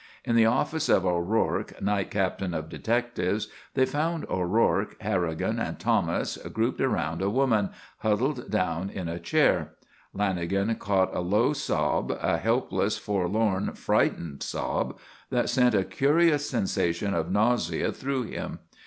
[0.25, 6.37] In the office of O'Rourke, night captain of detectives, they found O'Rourke, Harrigan and Thomas
[6.37, 9.73] grouped around a woman, huddled down on a chair.
[10.15, 14.97] Lanagan caught a low sob, a helpless, forlorn, frightened sob,
[15.29, 18.57] that sent a curious sensation of nausea through him.